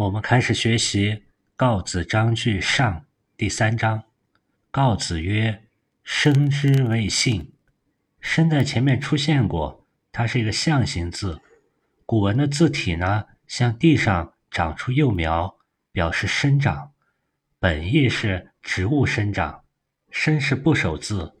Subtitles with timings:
[0.00, 1.10] 我们开始学习
[1.56, 3.00] 《告子章句上》
[3.36, 4.04] 第三章。
[4.70, 5.64] 告子曰
[6.02, 7.52] ：“生之谓性。”
[8.18, 11.42] 生在前面出现过，它是一个象形字。
[12.06, 15.58] 古文的字体呢，像地上长出幼苗，
[15.92, 16.92] 表示生长。
[17.58, 19.64] 本意是植物生长。
[20.08, 21.34] 生是部首字，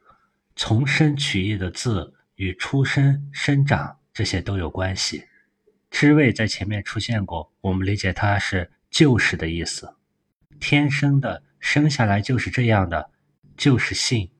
[0.54, 5.24] 从生取义的字与出生、生长这些都有关系。
[5.90, 9.96] 知谓在前面出现过，我们理解它是就是的意思。
[10.58, 13.10] 天生的，生下来就是这样的，
[13.56, 14.30] 就是性。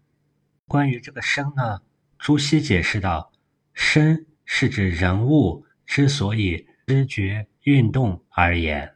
[0.66, 1.80] 关于这个生呢，
[2.18, 3.32] 朱熹解释道：
[3.74, 8.94] 生是指人物之所以知觉运动而言，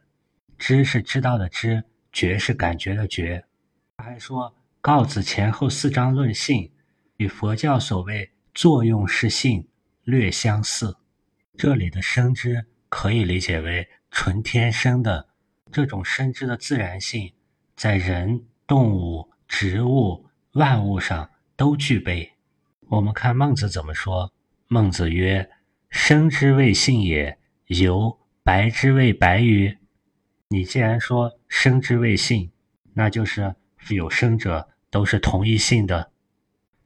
[0.57, 3.45] 知是知道的知，觉是感觉的觉。
[3.97, 4.55] 他还说。
[4.81, 6.71] 告子前后四章论性，
[7.17, 9.67] 与佛教所谓作用是性
[10.03, 10.95] 略相似。
[11.57, 15.27] 这里的生之可以理解为纯天生的
[15.71, 17.33] 这种生之的自然性，
[17.75, 22.33] 在人、动物、植物、万物上都具备。
[22.87, 24.31] 我们看孟子怎么说
[24.67, 25.49] ：“孟子曰
[25.89, 29.77] ：‘生之谓性也，由白之谓白与？’
[30.49, 32.51] 你既然说生之谓性，
[32.93, 33.55] 那就是
[33.89, 36.09] 有生者。”都是同一性的，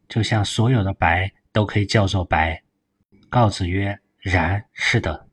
[0.07, 2.63] 就像所有的白都可以叫做白。
[3.29, 5.27] 告子曰：“然，是的。”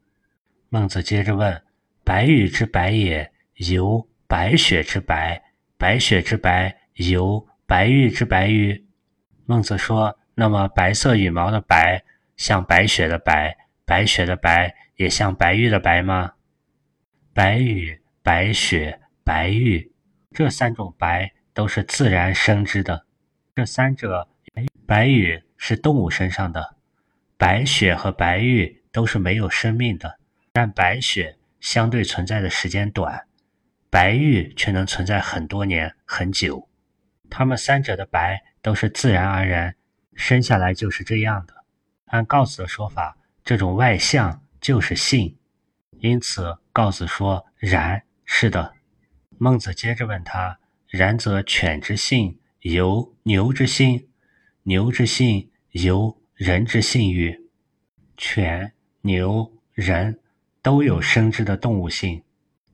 [0.68, 1.62] 孟子接着问
[2.04, 3.30] ：“白羽之白也，
[3.70, 5.40] 由白雪之白；
[5.78, 8.86] 白雪之白，由白玉之白玉？”
[9.46, 12.02] 孟子说：“那么白色羽毛的白
[12.36, 16.32] 像白雪的白，白雪的白也像白玉的白吗？
[17.32, 19.92] 白羽、白雪、白玉
[20.32, 23.06] 这三种白。”都是自然生之的，
[23.54, 24.28] 这三者，
[24.86, 26.75] 白羽是动物身上的，
[27.36, 30.18] 白雪和白玉都是没有生命的，
[30.52, 33.26] 但白雪相对存在的时间短，
[33.90, 36.68] 白玉却能存在很多年很久。
[37.28, 39.74] 它们三者的白都是自然而然
[40.14, 41.54] 生下来就是这样的。
[42.06, 45.36] 按告子的说法，这种外象就是性，
[45.98, 48.74] 因此告子说：“然，是的。”
[49.38, 50.58] 孟子接着问他。
[50.88, 54.08] 然则犬之性由牛之性，
[54.62, 57.48] 牛之性由人之性欲？
[58.18, 58.70] 犬、
[59.00, 60.20] 牛、人
[60.60, 62.22] 都有生之的动物性，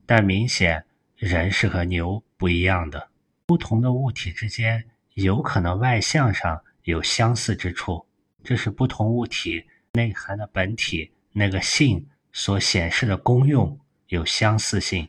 [0.05, 0.83] 但明显
[1.15, 3.07] 人是和牛不一样的。
[3.45, 8.05] 不同的物体之间有可能外向上有相似之处，
[8.43, 9.63] 这是不同物体
[9.93, 15.07] 内涵的本体那个性所显示的功用有相似性，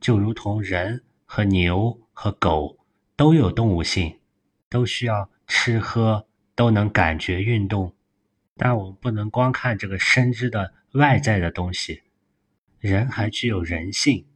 [0.00, 1.98] 就如同人和牛。
[2.12, 2.76] 和狗
[3.16, 4.18] 都有动物性，
[4.68, 7.94] 都需要吃喝，都能感觉运动。
[8.56, 12.02] 但我们不能光看这个生之的外在的东西，
[12.78, 14.26] 人还具有人性，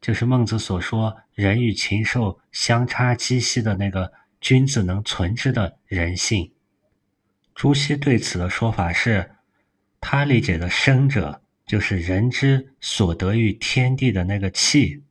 [0.00, 6.52] 就是孟子所说“人与禽兽相差几息”的那个君子能存之的人性。
[7.54, 9.32] 朱熹对此的说法是，
[10.00, 15.02] 他理解的生者就是人之所得于天地的那个气。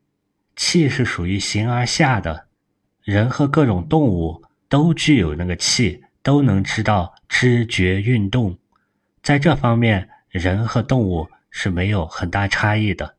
[0.55, 2.47] 气是属于形而下的，
[3.03, 8.57] 人和各种动物都具有那个气，都能知道知觉运动。
[9.21, 13.15] 在这方面，人和动物是没有很大差异的。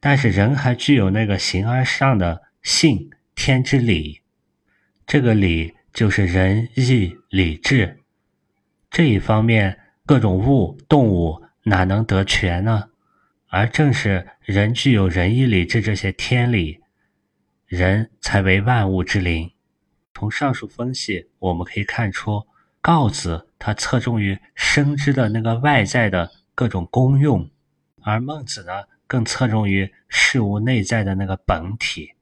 [0.00, 4.20] 但是人还具有那个形而上的性，天之理。
[5.06, 8.00] 这个理就是仁义礼智。
[8.90, 12.88] 这一方面，各种物动物哪能得全呢？
[13.46, 16.80] 而正是人具有仁义礼智这些天理，
[17.68, 19.52] 人才为万物之灵。
[20.22, 22.46] 从上述分析，我们可以看出，
[22.80, 27.50] 告子他侧重于生之的那个外在的各种功用，
[28.02, 32.12] 而孟子呢，更侧重于事物内在的那个本体。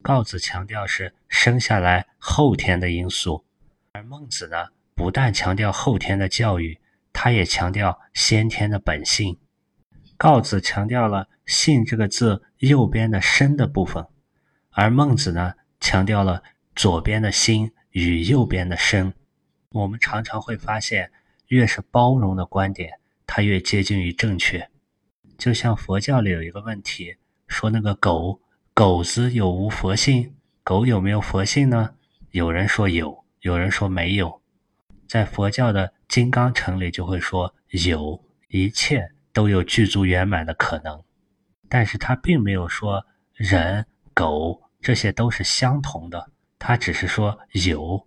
[0.00, 3.44] 告子强调是生下来后天的因素，
[3.92, 6.80] 而孟子呢，不但强调后天的教育，
[7.12, 9.38] 他也强调先天的本性。
[10.16, 14.06] 告子强调了“性”这个字右边的“生”的部分，
[14.70, 16.42] 而孟子呢强调了
[16.80, 19.12] 左边的“心”与右边的“身”。
[19.68, 21.12] 我们常常会发现，
[21.48, 24.66] 越是包容的观点，它越接近于正确。
[25.36, 27.16] 就像佛教里有一个问题，
[27.46, 28.40] 说那个狗
[28.72, 30.34] 狗子有无佛性？
[30.64, 31.96] 狗有没有佛性呢？
[32.30, 34.40] 有人说有，有人说没有。
[35.06, 39.12] 在佛教的金刚城里就会说有一切。
[39.34, 41.04] 都有具足圆满的可能，
[41.68, 43.04] 但是他并没有说
[43.34, 48.06] 人、狗这些都是相同的，他只是说有。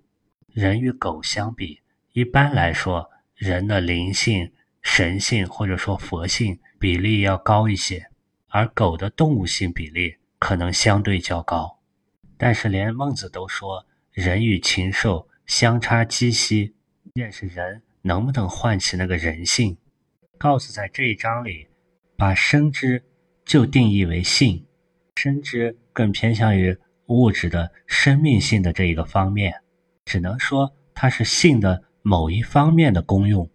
[0.54, 4.54] 人与狗相比，一般来说，人的灵性、
[4.84, 8.06] 神性或者说佛性比例要高一些，
[8.50, 11.80] 而狗的动物性比例可能相对较高。
[12.38, 16.76] 但是连孟子都说，人与禽兽相差极兮，
[17.14, 19.76] 便是人能不能唤起那个人性？
[20.38, 21.68] 告诉在这一章里，
[22.16, 23.04] 把生之
[23.44, 24.68] 就定义为性，
[25.16, 26.78] 生之更偏向于
[27.14, 29.54] 物质的生命性的这一个方面，
[30.06, 33.48] 只能说它是性的某一方面的功用。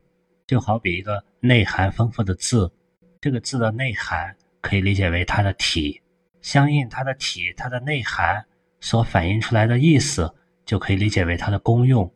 [0.46, 2.72] 就好比一个内涵丰富的字，
[3.20, 6.00] 这个字的内涵可以理解为它的体，
[6.40, 8.46] 相应它的体、它的内涵
[8.80, 10.32] 所反映出来的意思，
[10.64, 12.10] 就可以理解为它的功用。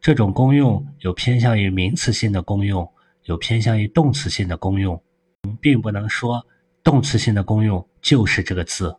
[0.00, 2.88] 这种功用有偏向于名词性的功用，
[3.24, 4.94] 有偏向于动词性的功用。
[5.42, 6.46] 我们并不能说
[6.82, 8.94] 动词性的功用就是这个字，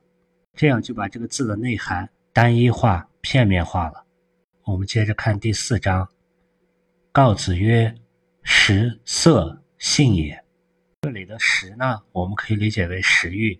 [0.56, 4.06] 这样就把这个字的内涵单一化、片面化了。
[4.63, 6.07] 我们接着看第四章，
[7.12, 7.96] 告子曰。
[8.48, 10.40] 食色性也，
[11.02, 13.60] 这里的食呢，我们可以理解为食欲；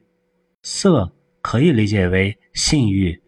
[0.62, 1.12] 色
[1.42, 3.20] 可以理解为性欲，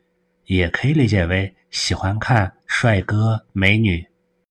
[0.45, 4.05] 也可以理解为喜欢看帅哥美女，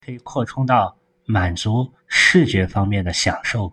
[0.04, 3.72] 可以扩充到满足视觉方面的享受。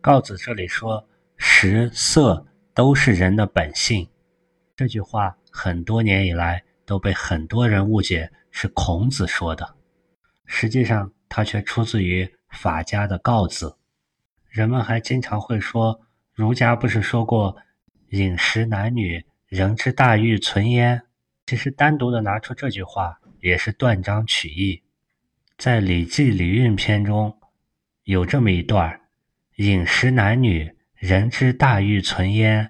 [0.00, 2.44] 告子这里说食色
[2.74, 4.04] 都是人的本性，
[4.76, 9.74] 这句话很多年以来都被很多人误解是孔子说的，
[10.46, 12.30] 实际上它却出自于。
[12.54, 13.76] 法家的告子，
[14.48, 16.00] 人们还经常会说，
[16.32, 17.56] 儒家不是说过
[18.10, 21.02] “饮食男女，人之大欲存焉”？
[21.46, 24.84] 其实单独的拿出这句话也是断章取义。
[25.58, 27.36] 在《礼记·礼运篇》中
[28.04, 29.00] 有这么一段
[29.58, 32.68] ：“饮食男女，人之大欲存焉；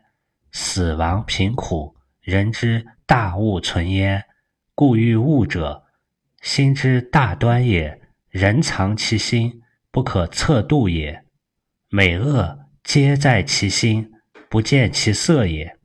[0.50, 1.93] 死亡贫苦，
[2.24, 4.24] 人之大恶存焉。
[4.74, 5.84] 故欲物者，
[6.42, 8.00] 心之大端也。
[8.30, 9.60] 人藏其心。”
[9.94, 11.22] 不可测度也，
[11.88, 14.10] 美恶皆在其心，
[14.48, 15.78] 不见其色也。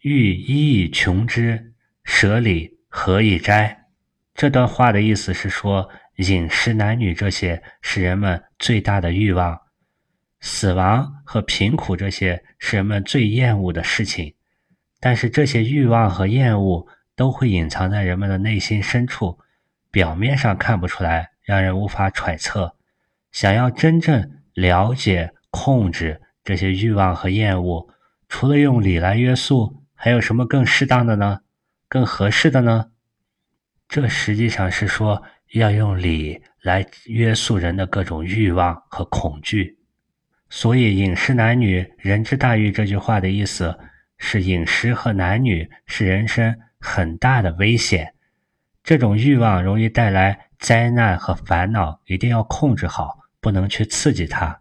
[0.00, 1.72] 欲一以穷之，
[2.02, 3.84] 舍礼何以哉？
[4.34, 9.56] 这段话的意思是说，饮食、男女这些是人们最大的欲望，
[10.40, 14.34] 死亡和贫苦这些是人们最厌恶的事情。
[15.04, 19.38] 但是这些欲望和厌恶都会隐藏在人们的内心深处，
[19.90, 22.74] 表面上看不出来，让人无法揣测。
[23.30, 27.86] 想要真正了解、控制这些欲望和厌恶，
[28.30, 31.40] 除了用礼来约束，还有什么更适当的呢？
[31.86, 32.86] 更合适的呢？
[33.86, 35.22] 这实际上是说
[35.52, 39.76] 要用礼来约束人的各种欲望和恐惧。
[40.48, 43.78] 所以，饮食男女，人之大欲这句话的意思
[44.26, 48.14] 是，饮食和男女是人生很大的危险，
[48.82, 53.20] 这种欲望容易带来灾难和烦恼，一定要控制好。
[53.38, 54.58] 不能去刺激它。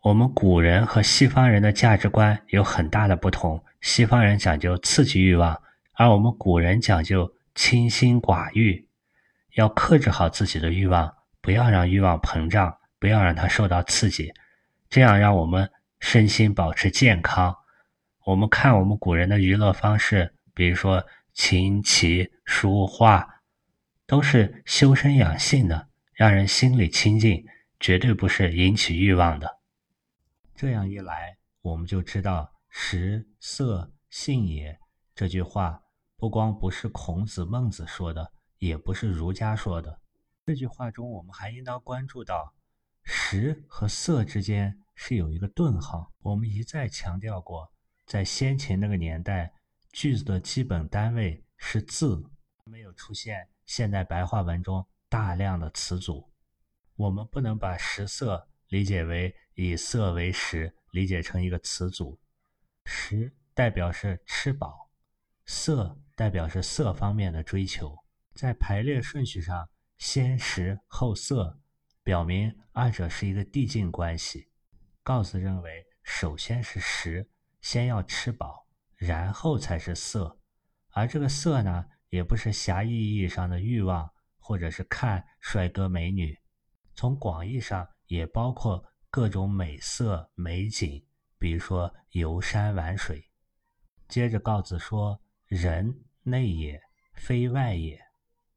[0.00, 3.62] 我们古人和西方人的价值观有很大的不同。
[3.82, 5.60] 西方人讲究刺激欲望，
[5.92, 8.88] 而我们古人讲究清心寡欲，
[9.56, 14.32] 要克制好自己的欲望，不要让欲望膨胀，不要让它受到刺激，
[14.88, 17.54] 这样让我们身心保持健康。
[18.24, 23.42] 我们看我们古人的娱乐方式，比如说琴棋书画，
[24.06, 27.44] 都是修身养性的，让人心里清净。
[27.80, 29.58] 绝对不是引起欲望的。
[30.54, 34.78] 这样一来，我们就知道“食色性也”
[35.14, 35.82] 这句话
[36.16, 40.00] 不光不是孔子、孟子说的，也不是儒家说的。
[40.46, 42.54] 这句话中，我们还应当关注到
[43.04, 46.10] “食”和“色”之间是有一个顿号。
[46.22, 47.70] 我们一再强调过，
[48.06, 49.52] 在先秦那个年代，
[49.92, 52.22] 句子的基本单位是字，
[52.64, 56.30] 没有出现现代白话文中大量的词组。
[56.96, 62.20] 我们不能把食色理解为以色为食，理解成一个词组。
[62.84, 64.90] 食代表是吃饱，
[65.46, 67.96] 色代表是色方面的追求。
[68.34, 71.58] 在排列顺序上，先食后色，
[72.02, 74.48] 表明二者是一个递进关系。
[75.02, 77.28] 告子认为，首先是食，
[77.64, 80.38] 先要吃饱，然后才是色。
[80.90, 86.38] 而这个色呢，也不是狭义意义上的欲望，或者是看帅哥美女。
[86.94, 91.02] 从广义上也包括各种美色美景，
[91.38, 93.30] 比如说游山玩水。
[94.08, 95.18] 接着告子说
[95.48, 96.78] ：“人内也，
[97.14, 97.98] 非外也。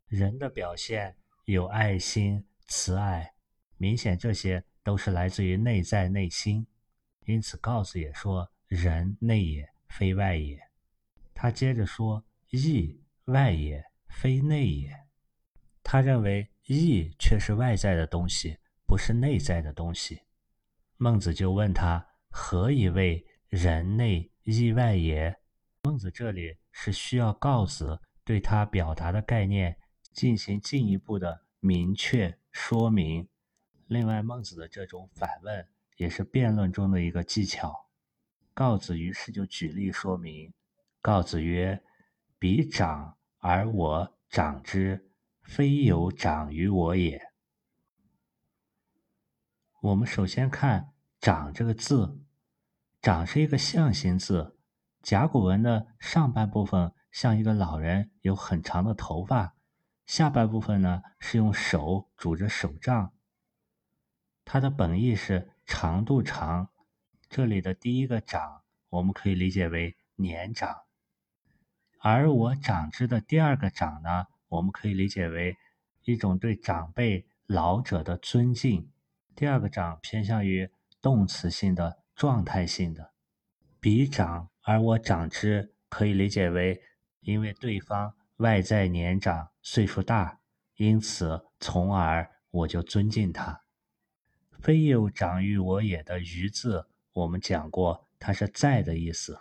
[0.07, 3.33] 人的表现有爱心、慈爱，
[3.77, 6.67] 明显这些都是来自于内在内心。
[7.25, 10.59] 因此，告子也说：人内也，非外也。
[11.33, 14.91] 他接着说：义外也，非内也。
[15.83, 20.19] 他认为。”义却是外在的东西，不是内在的东西。
[20.97, 25.33] 孟子就问他：“何以谓人内意外也。
[25.83, 29.77] 孟子这里是需要告子对他表达的概念
[30.12, 33.25] 进行进一步的明确说明。
[33.88, 37.87] 另外，孟子的这种反问也是辩论中的一个技巧。
[38.57, 40.51] 告子于是就举例说明。
[40.99, 41.83] 告子曰
[42.39, 45.11] ：“彼长而我长之，
[45.43, 47.21] 非有长于我也。”
[49.83, 52.19] 我们首先看“长”这个字
[52.99, 54.57] ，“长”是一个象形字。
[55.03, 59.53] 甲骨文的上半部分像一个老人，有很长的头发；
[60.07, 63.13] 下半部分呢是用手拄着手杖。
[64.43, 66.71] 它的本意是长度长。
[67.29, 70.84] 这里的第一个“长”，我们可以理解为年长。
[72.00, 75.57] 而我长之的第二个“长”呢，我们可以理解为
[76.05, 78.91] 一种对长辈、老者的尊敬。
[79.36, 80.69] 第二个“长”偏向于
[81.01, 83.12] 动词性的、状态性的，
[83.79, 84.50] 比长。
[84.62, 86.81] 而我长之，可以理解为，
[87.22, 90.39] 因为对方外在年长、岁数大，
[90.75, 93.63] 因此从而我就尊敬他。
[94.60, 99.39] 非有长于我也的“于”字，我们讲过，它是在的意思。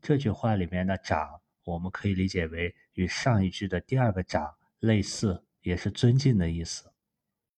[0.00, 6.92] 这句话里面的“长”，我们可以理解为与上一句的第二个“长”类似，也是尊敬的意思。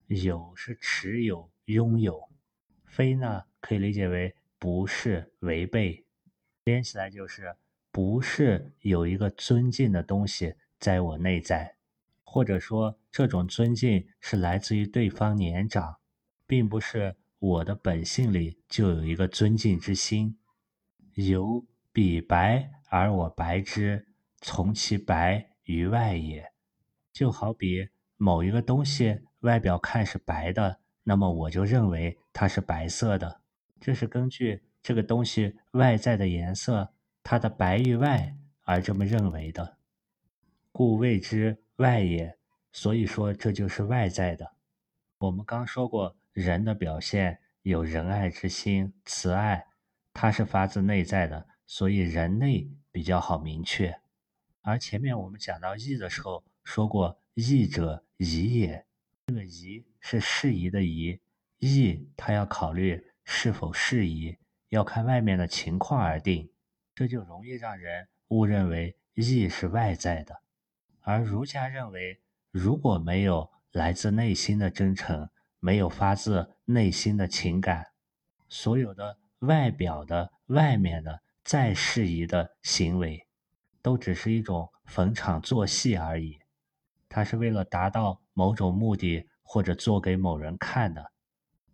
[0.08, 2.28] 有是持有、拥有，
[2.84, 6.04] 非呢可以理解为不是、违背。
[6.64, 7.56] 连起来就是，
[7.90, 11.76] 不是有一个尊敬的东西在我内在，
[12.22, 15.96] 或者说这种尊敬是来自于对方年长，
[16.46, 20.38] 并不是我的本性里就有一个尊敬之心。
[21.14, 24.06] 由彼白而我白之，
[24.40, 26.52] 从其白于外也。
[27.12, 33.40] 就好比某一个东西外表看是白的，那么我就认为它是白色的，
[33.80, 34.62] 这是根据。
[34.82, 39.78] 这个东西外在的颜色，它的白与外而这么认为的，
[40.72, 42.36] 故谓之外也。
[42.70, 44.52] 所以说这就是外在的。
[45.16, 49.68] 我们刚说过，人的表现有仁爱之心、慈爱，
[50.12, 54.00] 它是发自内在的，所以人类比较好明确。
[54.62, 58.84] 而前面我们讲到义的时候说过，义者宜也。
[59.28, 61.20] 这个宜是适宜的宜，
[61.60, 64.36] 义它要考虑是否适宜。
[64.70, 66.50] 要看外面的情况而定，
[66.96, 70.42] 这就容易让人误认为义是外在的，
[71.00, 75.30] 而儒家认为，如果没有来自内心的真诚，
[75.64, 77.86] 没有发自内心的情感，
[78.50, 83.26] 所有的外表的、外面的再适宜的行为，
[83.80, 86.38] 都只是一种逢场作戏而已。
[87.08, 91.12] 他是为了达到某种目的，或者做给某人看的，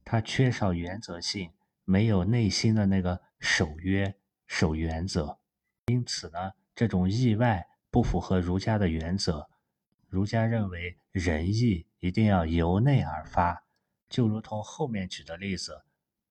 [0.05, 1.51] 他缺少原则性。
[1.85, 4.15] 没有内心的那个守约、
[4.47, 5.41] 守原则，
[5.87, 9.49] 因此呢，这种意外不符合儒家的原则。
[10.07, 13.65] 儒家认为仁义一定要由内而发，
[14.11, 15.85] 就如同后面举的例子，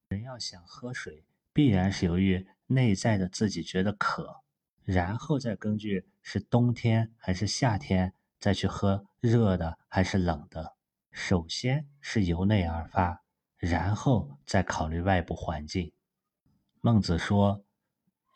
[0.09, 4.43] 人要想喝水，必然是由于内在的自己觉得渴，
[4.83, 10.75] 然后再根据是冬天还是夏天再去喝热的还是冷的，
[11.11, 13.23] 首先是由内而发。
[13.57, 15.91] 然后再考虑外部环境。
[16.79, 17.65] 孟子说：“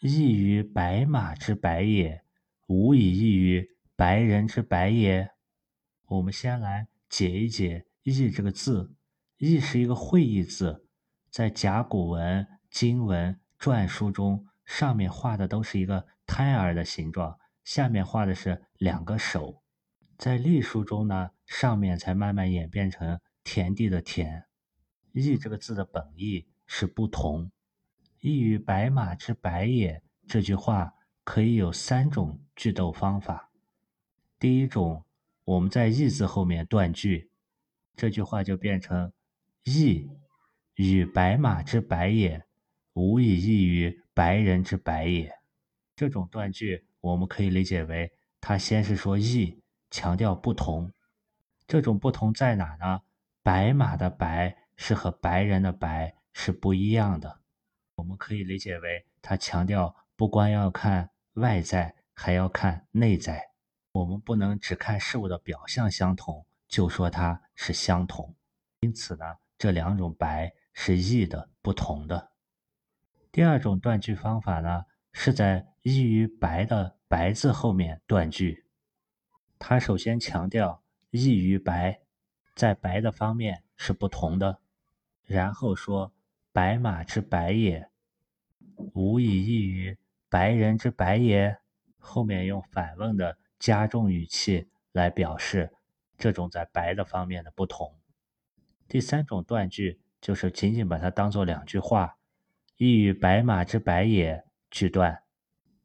[0.02, 2.26] 异于白马之白也，
[2.68, 5.32] 无以异于白人之白也。”
[6.08, 8.94] 我们先来解一解“异”这个字。
[9.38, 10.88] “异”是一个会意字，
[11.30, 19.62] 在甲骨文、经文、篆书中，上面画的都是一个胎儿的形状，下面画的是两个手。
[20.18, 24.46] 在隶书中呢，上面才慢慢演变成田地的田。
[25.12, 27.52] 异这个字的本意是不同，
[28.20, 30.02] 异于白马之白也。
[30.26, 33.52] 这句话可以有三种句读方法。
[34.40, 35.06] 第一种，
[35.44, 37.30] 我们在异字后面断句，
[37.96, 39.12] 这句话就变成
[39.64, 40.10] 异
[40.76, 42.46] 与白马之白也，
[42.94, 45.34] 无以异于白人之白也。
[45.96, 50.92] 这种断句我们可以理解为，他先是说异，强调不同。
[51.68, 53.02] 这种不同在哪呢？
[53.42, 54.58] 白马的白。
[54.76, 57.42] 是和白人的白是不一样的，
[57.96, 63.52] 我们可以理解为他强调不光要看外在，还要看内在。
[63.92, 68.36] 我们不能只看事物的表象相同就说它是相同。
[68.80, 69.24] 因此呢，
[69.64, 72.34] 这两种白是异的、不同的。
[73.32, 78.66] 第二种断句方法呢，是在异于白的白字后面断句。
[79.58, 82.02] 他首先强调异于白，
[82.54, 84.60] 在白的方面是不同的。
[85.24, 86.14] 然后说
[86.52, 87.90] ：“白马之白也，
[88.94, 91.58] 无以异于白人之白也？
[91.98, 95.72] 后面用反问的加重语气来表示
[96.18, 97.98] 这种在白的方面的不同。
[98.94, 102.20] 第三种断句就是仅仅把它当做两句话，
[102.78, 105.24] 一与白马之白也句断，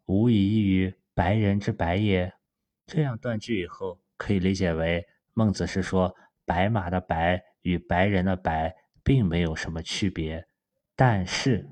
[0.05, 2.35] 无以异于白人之白也。
[2.87, 10.47] 这样断句以后，可以理解为孟子是说白马的白与白人的白并没有什么区别，
[10.95, 11.67] 但是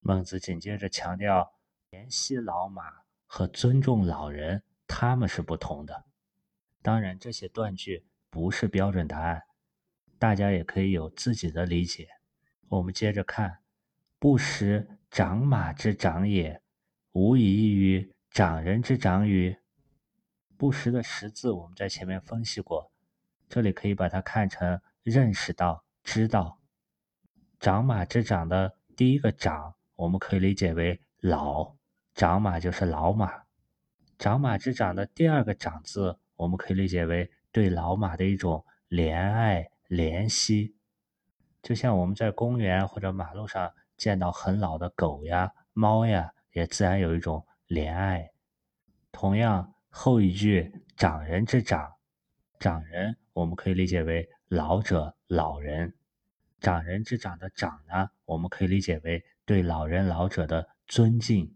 [0.00, 1.52] 孟子紧接着强调
[1.92, 2.82] 怜惜老马。
[3.26, 6.06] 和尊重老人，他们是不同的。
[6.82, 9.44] 当然，这些断句不是标准答案，
[10.20, 12.06] 大家也可以有自己的理解。
[12.68, 13.60] 我们接着看
[14.20, 16.60] ：“不识长马之长也，
[17.12, 19.56] 无以异于长人之长与？”
[20.58, 22.92] 不识的识字，我们在前面分析过，
[23.48, 26.60] 这里可以把它看成认识到、知道。
[27.58, 31.76] 长马之长的第一个长，我们可以理解为老。
[32.14, 33.44] 长马就是老马，
[34.18, 40.76] 长马之长的第二个长字，我们可以理解为对老马的一种怜爱怜惜。
[41.60, 48.30] 就像我们在公园或者马路上见到很老的狗呀、猫呀，也自然有一种怜爱。
[49.12, 51.96] 同样，后一句长人之长，
[52.58, 55.94] 长人我们可以理解为老者、老人。
[56.60, 61.54] 长人之长的长呢，我们可以理解为对老人、老者的尊敬。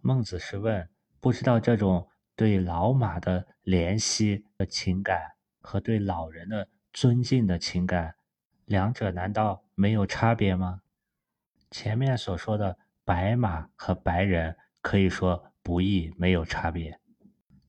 [0.00, 5.18] 孟子是问：不知道这种对老马的怜惜的情感
[5.60, 8.14] 和对老人的尊敬的情感，
[8.66, 10.82] 两者难道没有差别吗？
[11.68, 17.00] 前面所说的白马和白人可以说不义没有差别，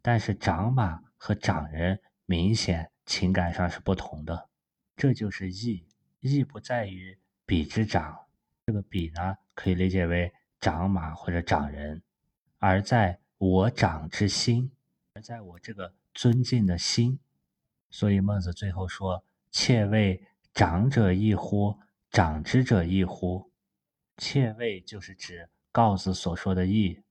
[0.04, 4.48] 但是长马和长人明显情感上是不同的，
[4.96, 5.88] 这就是义。
[6.20, 7.18] 义不在于
[7.48, 8.28] 彼之长，
[8.68, 12.04] 这个比呢可以理解为长马或者长人。
[12.60, 14.72] 而在我长之心，
[15.14, 17.20] 而在我这个尊敬的心，
[17.90, 21.78] 所以孟子最后说：“妾谓长者异乎？
[22.12, 23.52] 长之者异乎？”
[24.18, 27.02] 妾谓就是指告子所说的义，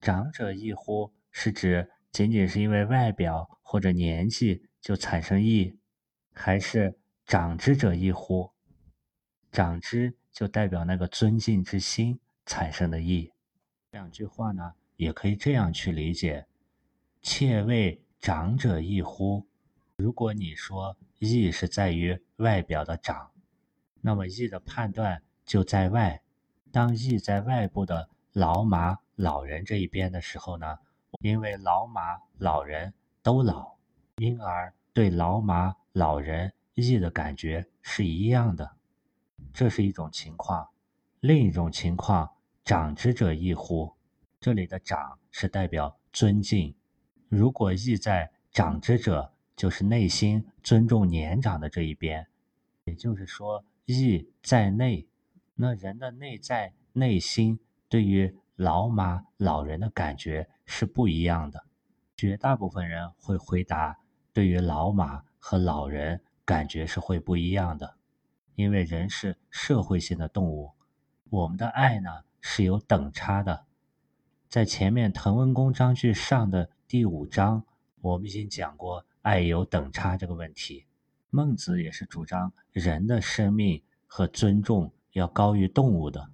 [0.00, 5.78] 长者异乎是指仅仅是因为外表或者年纪就产生义，
[6.32, 8.50] 还是长之者异乎？
[9.52, 13.32] 长之就代表那个尊敬之心产生的义。
[13.90, 14.74] 两句话呢？
[14.96, 16.46] 也可以这样去理解
[17.22, 19.46] ：“妾谓长者异乎？”
[20.00, 23.30] 如果你说义是在于外表的长，
[24.00, 26.22] 那么义的判断就在外。
[26.72, 30.78] 当义在外部的老马、老人这一边的时候呢？
[31.20, 33.76] 因为老马、老人都老，
[34.16, 38.76] 因而对老马、老人义的感觉是一样的。
[39.52, 40.66] 这是一种情况。
[41.20, 42.30] 另一种情况，
[42.64, 43.92] 长之者异乎？
[44.40, 46.74] 这里的长是代表尊敬，
[47.28, 49.30] 如果意在长之者，
[49.60, 52.26] 就是内心尊重年长的这一边，
[52.84, 55.06] 也就是说意在内，
[55.54, 61.62] 那人的内在内心对于老马老人的感觉是不一样的。
[62.16, 63.98] 绝大部分人会回答，
[64.32, 67.96] 对于老马和老人感觉是会不一样的，
[68.54, 70.72] 因为人是社会性的动物，
[71.28, 73.66] 我们的爱呢是有等差的。
[74.48, 77.66] 在前面《滕文公章句上》的第五章，
[78.00, 80.86] 我们已经讲过爱有等差这个问题。
[81.30, 86.30] 孟子也是主张人的生命和尊重要高于动物的。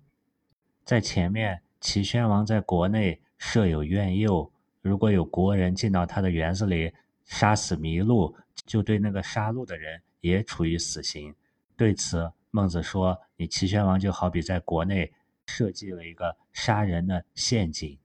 [0.85, 6.93] 在前面，齐宣王在国内设有苑囿，如果有国人进到他的园子里
[7.25, 11.35] 杀死麋鹿，就对那个杀戮的人也处以死刑。
[11.77, 15.13] 对此，孟子说：“你齐宣王就好比在国内
[15.47, 17.99] 设计了一个杀人的陷阱。”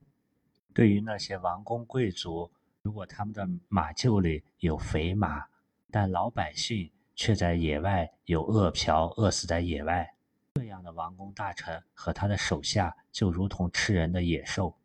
[0.74, 2.50] 对于那些王公贵族，
[2.82, 5.44] 如果他们的马厩里有肥马，
[5.90, 10.12] 但老百姓却在野外有饿殍，饿死在野外，
[10.54, 14.76] 这样的王公大臣和他的手下就如同吃人的野兽。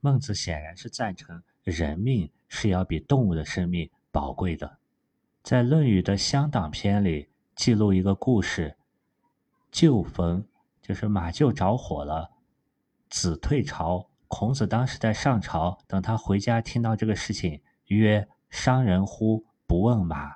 [0.00, 4.78] 孟子显然是赞成人命是要比动物的生命宝贵的。
[5.44, 8.76] 在《论语》的乡党篇里记录一个故事：
[9.70, 10.44] 旧坟
[10.82, 12.32] 就是马厩着火了，
[13.08, 14.10] 子退朝。
[14.38, 19.46] 孔子当时在上朝，等他回家，听到这个事情，曰：“伤人乎？
[19.66, 20.34] 不问马。”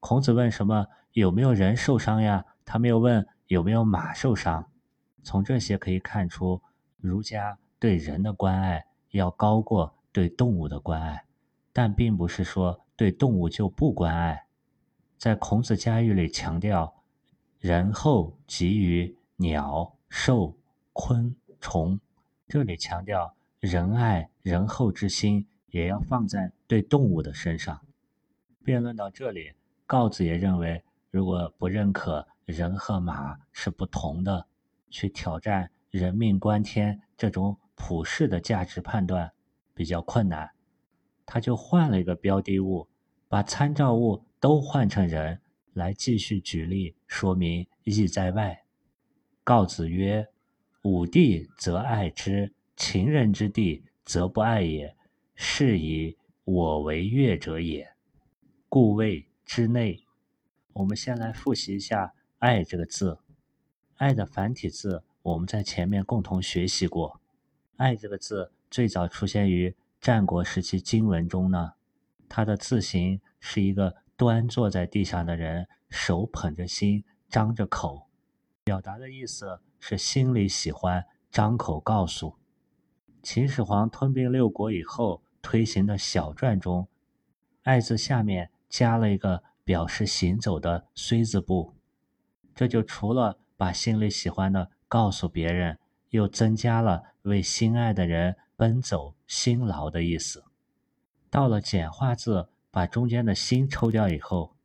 [0.00, 0.86] 孔子问什么？
[1.12, 2.44] 有没有人受伤呀？
[2.66, 4.70] 他没有问有没有马受伤。
[5.22, 6.60] 从这些可以看出，
[6.98, 11.24] 儒家对人的关爱要高过对动物的关爱，
[11.72, 14.44] 但并不是说对动物就不关爱。
[15.16, 16.94] 在孔子家语里强调，
[17.58, 20.54] 人后及于鸟、兽、
[20.92, 21.98] 昆虫。
[22.46, 27.84] 这里强调仁爱仁厚之心也要放在对动物的身上。
[28.64, 29.52] 辩论到这里，
[29.84, 34.46] 告子也认为，如果不认可人和马是不同的，
[34.90, 39.32] 去挑战人命关天这种普世的价值判断
[39.74, 40.48] 比较困难，
[41.26, 42.88] 他就换了一个标的物，
[43.26, 45.40] 把参照物都换成人，
[45.72, 48.62] 来继续举例说明义在外。
[49.42, 50.28] 告子曰
[50.82, 54.96] ：“武帝则爱之，秦人之地则不爱也。
[55.40, 57.92] 是以我为乐者也，
[58.68, 60.04] 故谓之内。”
[60.74, 63.20] 我们先来复习一下“爱”这个字
[63.98, 67.20] ，“爱”的繁体字我们在前面共同学习过
[67.78, 71.74] ，“爱”这个字最早出现于战国时期经文中呢，
[72.28, 78.08] 它的字形是一个端坐在地上的人，手捧着心，张着口。
[78.64, 82.37] 表达的意思是心里喜欢，张口告诉。
[83.22, 86.88] 秦始皇吞并六国以后推行的小篆中
[87.64, 91.74] ，“爱”字下面加了一个表示行走的“虽”字部，
[92.54, 95.78] 这就除了把心里喜欢的告诉别人，
[96.10, 100.44] 又增加了为心爱的人奔走辛劳的意思。
[101.30, 104.56] 到了简化字，把中间的心抽掉以后，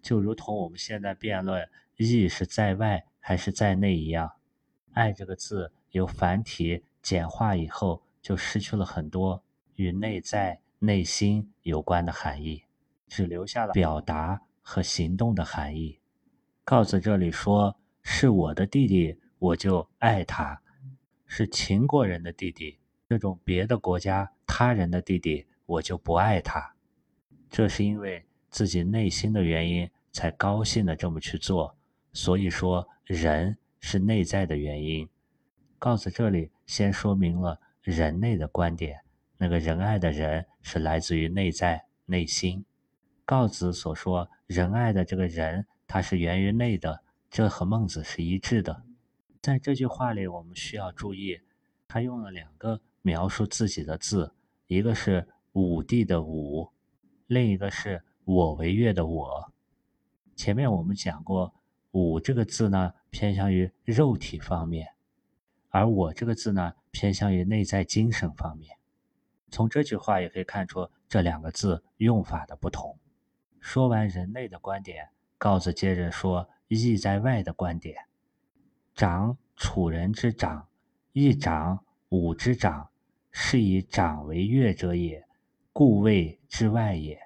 [0.00, 3.04] 就如同我们现在辩论“义”是在外。
[3.26, 4.32] 还是在内一样
[4.92, 9.44] ，“爱”这个字由繁体简化以后，就失去了很多
[9.76, 12.64] 与内在、内心有关的含义，
[13.06, 16.00] 只留下了表达和行动的含义。
[16.64, 20.56] 告子这里说：“是我的弟弟，我就爱他；
[21.26, 26.74] 是秦国人的弟弟，这种别的国家他人的弟弟，我就不爱他。”
[27.48, 31.76] 这是因为自己内心的原因，才高兴的这么去做。
[32.12, 32.88] 所以说。
[33.06, 35.06] 人是内在的原因，
[35.78, 39.00] 告子这里先说明了人类的观点。
[39.36, 42.64] 那个仁爱的人是来自于内在内心。
[43.24, 48.82] 告子所说仁爱的这个人，他是源于内的，这和孟子是一致的。
[49.40, 51.40] 在这句话里，我们需要注意，
[51.88, 54.34] 他用了两个描述自己的字，
[54.66, 56.70] 一个是武帝的武，
[57.26, 59.52] 另一个是我为乐的我。
[60.36, 61.54] 前面我们讲过。
[61.96, 64.93] 武这个字呢，偏向于肉体方面，
[65.74, 68.76] 而我这个字呢，偏向于内在精神方面。
[69.50, 72.96] 从这句话也可以看出这两个字用法的不同。
[73.58, 77.96] 说完人类的观点，告子接着说义在外的观点：
[78.94, 80.64] 长楚人之长，
[81.10, 82.88] 义长武之长，
[83.32, 85.26] 是以长为乐者也，
[85.72, 87.18] 故谓之外也。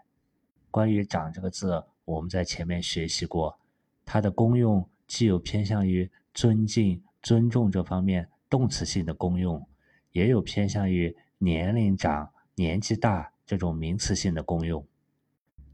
[0.71, 3.59] 关于长这个字，我们在前面学习过。
[4.07, 9.67] 它的功用既有偏向于尊敬、尊重这方面动词性的功用，
[10.13, 14.87] 也有偏向于年龄长、年纪大这种名词性的功用。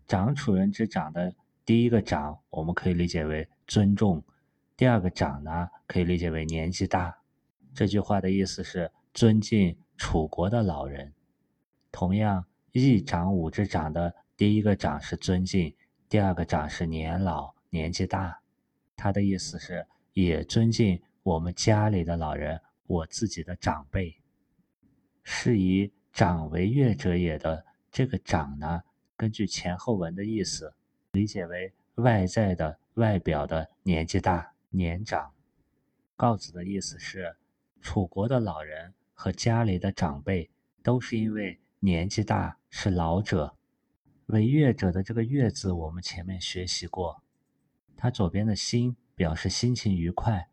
[0.07, 1.35] 长楚人之长的
[1.65, 4.23] 第一个长，我们可以理解为尊重；
[4.77, 7.19] 第二个长呢，可以理解为年纪大。
[7.75, 11.13] 这句话的意思是尊敬楚国的老人。
[11.91, 15.75] 同样，一长武之长的第一个长是尊敬，
[16.09, 17.55] 第二个长是年老。
[17.71, 18.41] 年纪大，
[18.95, 24.21] 他的意思是也尊敬我们家里的老人，我自己的长辈。
[25.23, 28.83] 是以长为乐者也的这个长呢，
[29.17, 30.75] 根据前后文的意思，
[31.13, 35.33] 理解为外在的外表的年纪大年长。
[36.15, 37.35] 告子的意思是，
[37.81, 40.51] 楚国的老人和家里的长辈
[40.83, 43.57] 都是因为年纪大是老者。
[44.27, 47.23] 为乐者的这个乐字，我们前面学习过。
[47.97, 50.51] 它左边的心表示心情愉快，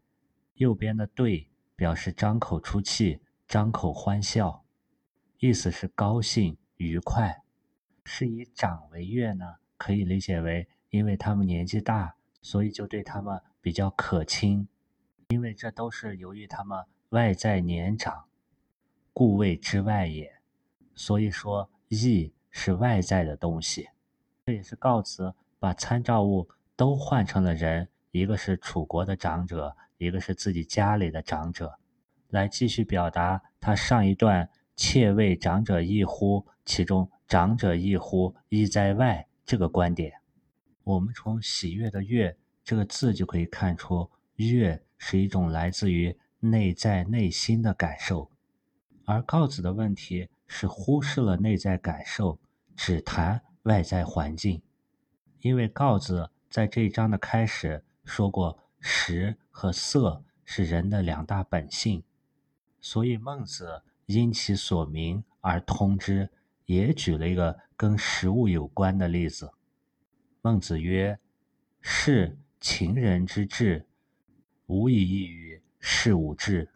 [0.55, 4.63] 右边的对表示张口出气、张口欢笑，
[5.39, 7.41] 意思是高兴愉快。
[8.03, 14.67] 是以长为悦呢，可以理解为因为他们年纪大，所以就对他们比较可亲。
[15.29, 18.25] 因为这都是由于他们外在年长，
[19.13, 20.31] 故谓之外也。
[20.95, 23.89] 所以说义是外在的东西，
[24.45, 26.49] 这也是告辞把参照物。
[26.73, 31.77] 都换成了人，一个是楚国的长者，一个是自己家里的长者，
[32.29, 40.11] 来继续表达他上一段“妾为长者义乎”其中“长者义乎，亦在外”这个观点。
[40.83, 42.35] 我们从“喜悦”的“悦”
[42.65, 48.31] 这个字就可以看出，“悦”是一种来自于内在内心的感受，
[49.05, 52.39] 而告子的问题是忽视了内在感受，
[52.75, 54.63] 只谈外在环境，
[55.41, 56.31] 因为告子。
[56.49, 62.03] 在这一章的开始说过，食和色是人的两大本性，
[62.81, 66.29] 所以孟子因其所名而通之，
[66.65, 69.51] 也举了一个跟食物有关的例子。
[70.41, 71.19] 孟子曰
[71.79, 73.85] ：“是秦人之志，
[74.65, 76.69] 无以异于事无志。”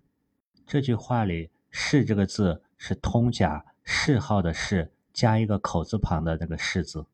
[0.66, 7.06] 这句话里“是”这个字是通假谥号的“谥”加一个口字旁的那个“谥”字。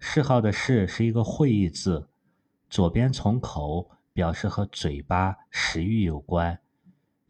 [0.00, 2.08] 谥号的“谥”是一个会意字，
[2.68, 6.58] 左边从口，表示和嘴巴食欲有关；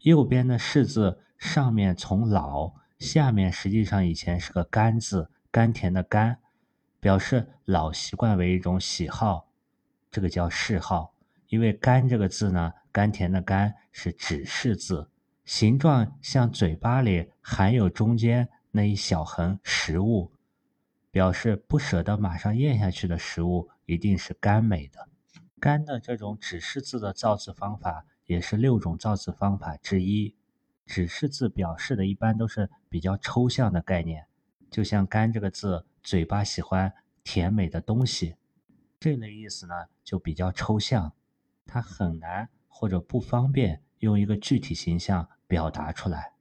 [0.01, 6.37] 右边的“谥”字上面从老，下面实际上以前是个甘字，甘甜的甘，
[6.99, 9.49] 表示老习惯为一种喜好，
[10.11, 11.15] 这个叫嗜好。
[11.47, 15.09] 因为甘这个字呢，甘甜的甘是指示字。
[15.43, 20.31] 形状像嘴巴里含有中间那一小横食物，
[21.09, 25.07] 表示不舍得马上咽下去的食物一定是甘美的。
[25.59, 30.35] 甘的这种指示字的造字方法也是六种造字方法之一。
[30.85, 34.27] 指示字表示的一般都是比较抽象的概念，
[34.69, 38.35] 就像甘这个字，嘴巴喜欢甜美的东西，
[38.99, 41.13] 这类意思呢就比较抽象，
[41.65, 45.29] 它很难或者不方便用一个具体形象。
[45.47, 46.33] 表达出来，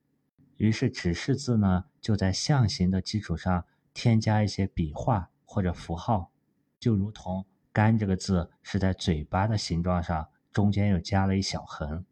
[0.57, 6.33] 于是指示字呢，就在象形的基础上添加一些笔画或者符号，
[6.81, 12.07] 就如同“干”这个字是在嘴巴的形状上，中间又加了一小横。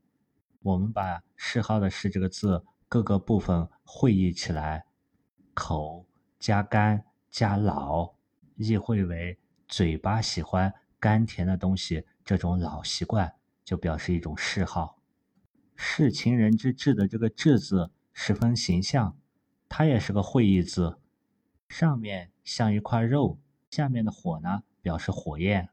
[0.60, 4.84] 我们把“嗜好”的“嗜”这个字各个部分会意起来，
[5.54, 6.04] 口
[6.38, 8.14] 加干加老，
[8.56, 13.32] 意会为嘴巴喜欢甘甜的东西，这种老习惯
[13.64, 14.98] 就表示一种嗜好。
[15.76, 19.16] 是情人之志的这个“志”字十分形象，
[19.68, 20.98] 它也是个会意字，
[21.68, 23.38] 上面像一块肉，
[23.70, 25.70] 下面的火呢表示火焰，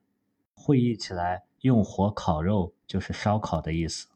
[0.53, 4.07] 会意起来用火烤肉就是烧烤的意思。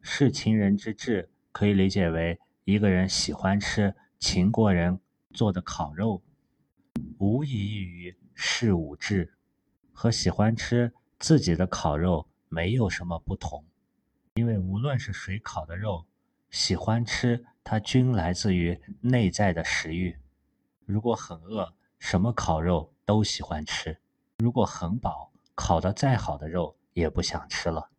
[0.00, 4.98] 是情人之志可以理解为一个人喜欢吃秦国人
[5.32, 6.22] 做的烤肉，
[7.18, 9.34] 无异于事无志，
[9.92, 13.64] 和喜欢吃自己的烤肉没有什么不同。
[14.34, 16.06] 因为无论是谁烤的肉，
[16.50, 20.18] 喜欢吃它均来自于内在的食欲。
[20.84, 23.94] 如果很饿，什么烤肉都喜欢吃；
[24.38, 27.90] 如果很饱，烤的再好的肉也不想吃了。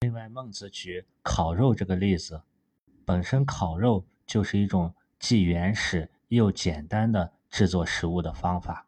[0.00, 2.42] 另外，孟子举烤肉这个例子，
[3.04, 8.86] 本身烤肉就是一种既原始又简单的制作食物的方法。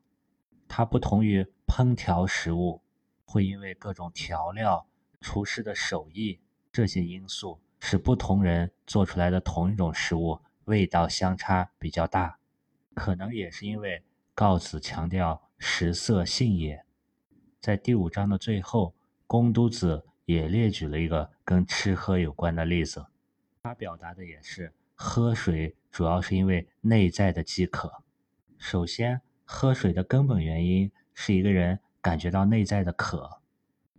[0.67, 2.81] 它不同于烹调食物，
[3.25, 4.87] 会因为各种调料、
[5.21, 6.41] 厨师的手艺。
[6.71, 12.39] 这些因素使不同人做出来的同一种食物味道相差比较大，
[12.95, 16.85] 可能也是因为告子强调食色性也。
[17.61, 18.95] 在第五章的最后，
[19.27, 23.07] 公都子也列举了一个跟吃喝有关的例子，
[23.63, 28.03] 他表达的也是喝水主要是因为内在的饥渴。
[28.57, 33.41] 首先，喝水的根本原因是一个人感觉到内在的渴，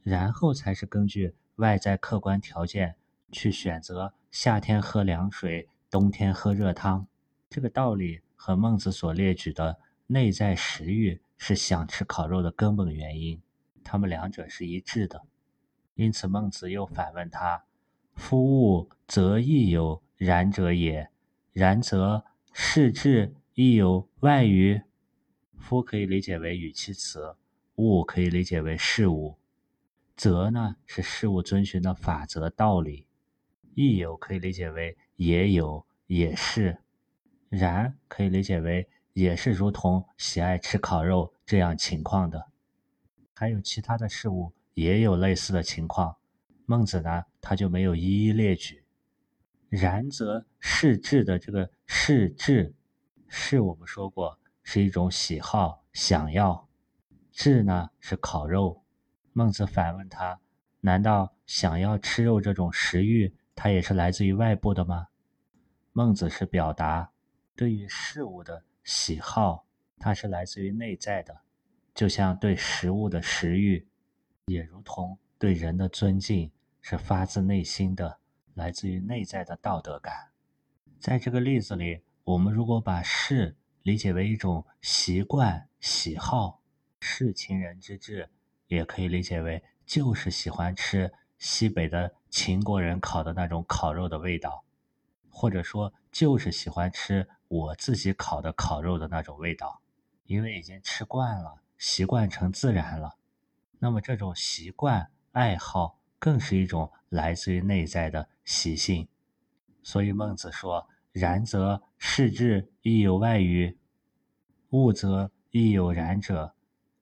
[0.02, 1.36] 然后才是根据。
[1.60, 2.96] 外在客观条件
[3.34, 7.06] 去选择夏天喝凉水，冬天喝热汤，
[7.50, 13.42] 这个道理和孟子所列举的内在食欲是想吃烤肉的根本原因，
[13.84, 15.26] 他们两者是一致的。
[15.96, 17.64] 因此，孟子又反问他
[18.14, 21.10] ：“夫物则亦有然者也，
[21.54, 24.82] 然则是志亦有外于？”
[25.58, 27.36] 夫可以理解为语气词，
[27.76, 29.38] 物可以理解为事物。
[30.16, 33.08] 则呢是事物遵循的法则道理，
[33.76, 36.80] 亦有可以理解为也有也是，
[37.48, 42.48] 然可以理解为也是如同喜爱吃烤肉这样情况的，
[43.36, 46.16] 还有其他的事物也有类似的情况，
[46.66, 48.82] 孟子呢他就没有一一列举。
[49.68, 52.74] 然则是志的这个是志，
[53.28, 56.70] 是我们说过是一种喜好想要，
[57.34, 58.82] 志呢是烤肉。
[59.34, 60.40] 孟子反问他
[60.80, 65.08] ：“难道想要吃肉这种食欲，它也是来自于外部的吗？”
[65.92, 67.12] 孟子是表达
[67.54, 69.68] 对于事物的喜好，
[70.00, 71.42] 它是来自于内在的，
[71.94, 73.88] 就像对食物的食欲，
[74.48, 78.18] 也如同对人的尊敬，是发自内心的，
[78.56, 80.32] 来自于内在的道德感。
[81.00, 86.60] 在这个例子里，我们如果把“是”理解为一种习惯、喜好，
[87.00, 88.28] 是情人之志。
[88.66, 94.64] 也可以理解为，就是喜欢吃西北的秦国人烤的那种烤肉的味道，
[95.30, 99.82] 或者说就是喜欢吃我自己烤的烤肉的那种味道，
[100.26, 103.18] 因为已经吃惯了，习惯成自然了。
[103.80, 109.08] 那么这种习惯爱好，更是一种来自于内在的习性。
[109.82, 113.78] 所以孟子说：“然则视之亦有外于
[114.72, 116.54] 物，则亦有然者。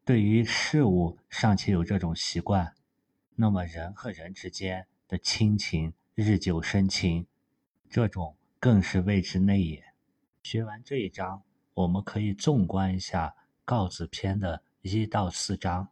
[0.06, 2.74] 对于事物尚且有这种习惯，
[3.36, 7.28] 那么人和人之间的亲情日久生情，
[7.90, 9.84] 这种更是谓之内也。
[10.44, 13.28] 学完这一章，我们可以纵观一下
[13.66, 15.90] 《告子》篇的一到四章，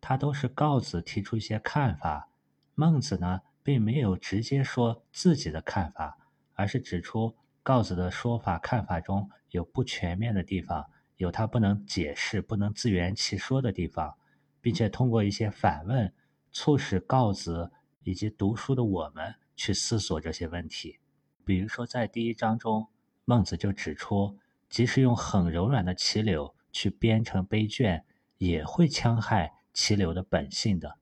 [0.00, 2.28] 他都是告子提出一些看法，
[2.74, 6.16] 孟子呢并没有直接说自己的看法，
[6.54, 10.90] 而是指出告子的说法看法中有不全面的地方。
[11.16, 14.18] 有他不能解释、不能自圆其说的地方，
[14.60, 16.12] 并且通过一些反问，
[16.52, 20.98] 促使告子以及读书的我们去思索这些问题。
[21.46, 22.88] 比如说，在第一章中，
[23.24, 24.36] 孟子就指出，
[24.68, 28.04] 即使用很柔软的齐柳去编成碑卷，
[28.38, 30.98] 也会戕害齐柳的本性的。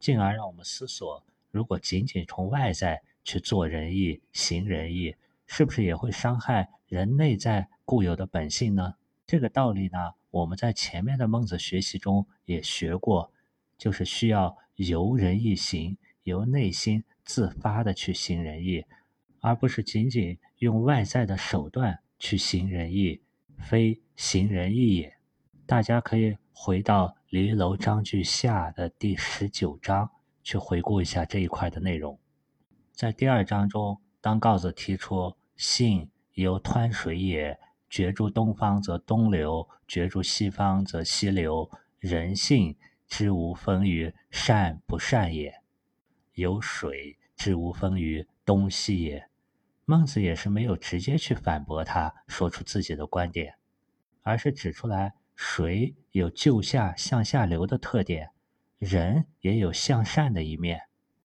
[0.00, 5.14] 进而让我们思索：如果仅仅从外在去做仁义、行仁义，
[5.46, 8.96] 是不是也会伤害人内在固有的本性呢？
[9.24, 13.30] 这个道理呢，我们在前面的孟子学习中也学过，
[13.78, 18.84] 就是需要由仁义行，由内心自发的去行仁义，
[19.46, 23.22] 而不是仅仅用外在的手段去行仁义，
[23.60, 25.16] 非行仁义也。
[25.64, 30.10] 大家可以回到《离楼章句下》的第十九章
[30.42, 32.18] 去回顾一下这一块的内容。
[32.90, 37.56] 在第二章中，当告子提出“性由湍水也”。
[37.88, 41.70] 决住东方则东流，决住西方则西流。
[42.00, 45.54] 人性之无分于善不善也，
[46.34, 49.28] 有水之无分于东西也。
[49.86, 53.54] 孟子也是没有直接去反驳他，说出自己的观点，
[54.20, 58.30] 而是指出来水有就下向下流的特点，
[58.78, 60.82] 人也有向善的一面。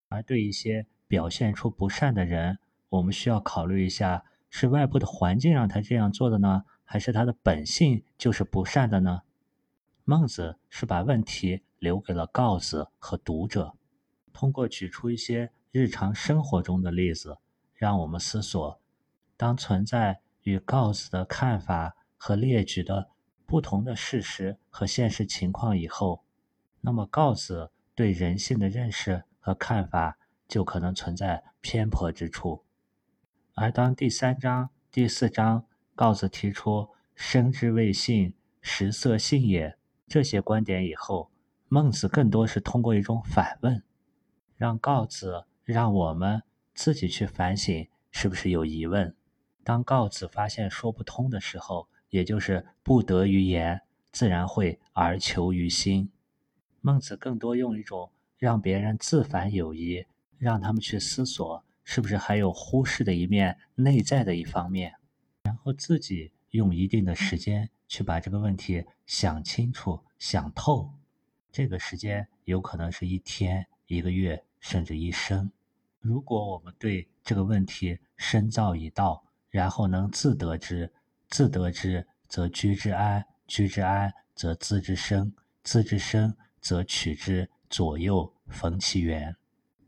[0.08, 4.24] 而对一些表现出不善的人，我们需要考虑一下。
[4.54, 9.22] 是外部的环境让他这样做的呢，还是他的本性就是不善的呢？
[10.04, 13.78] 孟子是把问题留给了告子和读者，
[14.34, 17.38] 通过举出一些日常生活中的例子，
[17.82, 18.80] 让我们思索：
[19.36, 23.10] 当存在与告子的看法和列举的
[23.48, 26.24] 不同的事实和现实情况以后，
[26.82, 32.64] 那么告子对人性的认识和看法就可能存在偏颇之处。
[33.56, 35.66] 而当第三章、第四章
[35.96, 39.76] 告子提出“生之谓性，食色性也”
[40.08, 41.32] 这些观点以后，
[41.68, 43.82] 孟子更多是通过一种反问，
[44.56, 49.16] 让告子让我们自己去反省，是不是有疑问。
[49.64, 53.82] 当告子发现说不通的时候，也就是不得于言，
[54.12, 56.12] 自然会而求于心。
[56.82, 60.06] 孟子更多用一种让别人自反有疑，
[60.38, 61.64] 让他们去思索。
[61.84, 64.94] 是不是还有忽视的一面，内在的一方面？
[65.44, 70.90] 然后自己用一定的时间去把这个问题想清楚、想透。
[71.52, 75.52] 这个时间有可能是一天、一个月，甚至一生。
[76.02, 80.92] 如果我们对这个问题深造一道，然后能自得之，
[81.30, 85.34] 自得之则居之安，居之安则自之生，
[85.64, 89.36] 自之生则取之，左右逢其源。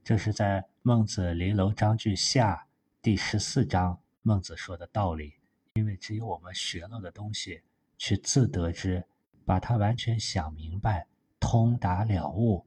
[0.03, 0.63] 这是在。
[0.85, 2.55] 孟子《离楼章句下》
[3.01, 5.35] 第十四章，孟子说的道理，
[5.75, 7.61] 因为只有我们学了的东西，
[7.97, 9.01] 去自得之，
[9.45, 11.07] 把它完全想明白、
[11.39, 12.65] 通达了悟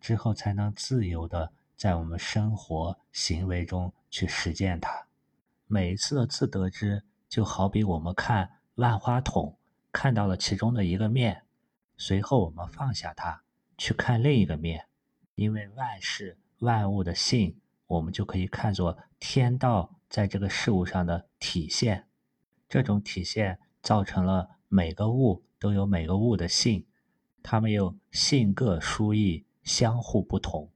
[0.00, 5.06] 之后，才能自由的在我们生活行为中去实践它。
[5.66, 9.56] 每一次的自得之，就好比我们看万花筒，
[9.90, 11.44] 看到了其中的一个面，
[11.96, 13.42] 随后我们放下它，
[13.76, 14.86] 去看另一个面，
[15.34, 16.38] 因为万事。
[16.58, 17.58] 万物的性，
[17.88, 22.06] 我们就可以看作天道在这个事物上的体现。
[22.68, 26.86] 这种体现造成了每个物都有每个物的性，
[27.42, 30.71] 它们又性各殊异，相互不同。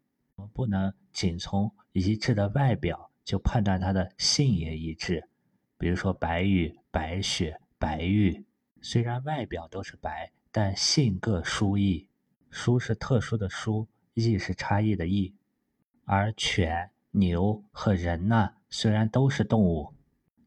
[0.52, 5.28] 不能仅从一致的外表就判断它的性也一致。
[5.78, 8.46] 比如说白玉、白雪、白玉，
[8.80, 12.08] 虽然外表都是白，但性各殊异。
[12.48, 15.34] 殊是特殊的殊，异是差异的异。
[16.04, 19.92] 而犬、牛和人呢，虽然都是动物，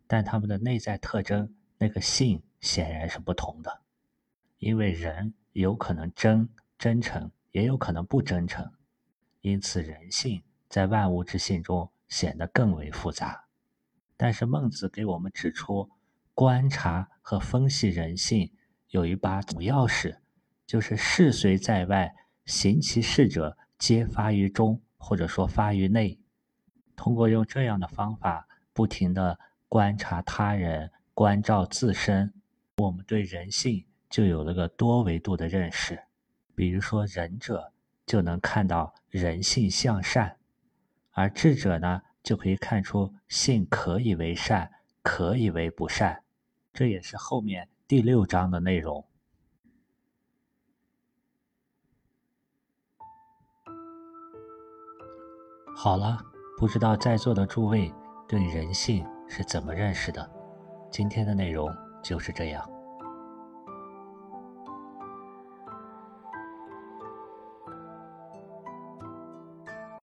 [0.07, 3.81] 但它们的内在特征那个性显然是不同的。
[4.57, 8.71] 因为人有可能真真诚，也有可能不真诚，
[9.41, 13.45] 因此人性在万物之性中显得更为复杂。
[14.15, 15.89] 但是孟子给我们指出，
[16.33, 18.51] 观察和分析人性
[18.89, 20.17] 有一把总钥匙，
[20.65, 22.13] 就是事虽在外，
[22.45, 24.81] 行其事者皆发于中。
[25.01, 26.19] 或者说发于内，
[26.93, 32.33] 通过用这样的方法，不停的观察他人，关照自身，
[32.75, 35.97] 我们对人性就有了个多维度的认识。
[36.53, 37.71] 比如说，仁者
[38.09, 40.39] 就能看到人性向善，
[41.11, 44.71] 而智者呢，就可以看出性可以为善，
[45.03, 46.23] 可以为不善。
[46.73, 49.05] 这也是后面第六章的内容。
[55.75, 56.17] 好了，
[56.57, 57.93] 不知道在座的诸位
[58.27, 60.27] 对人性是怎么认识的？
[60.89, 62.78] 今天的内容就是这样。